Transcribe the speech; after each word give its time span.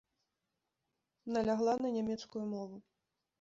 Налягла 1.35 1.73
на 1.83 1.89
нямецкую 1.97 2.45
мову. 2.55 2.77